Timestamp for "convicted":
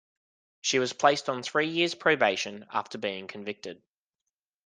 3.27-3.83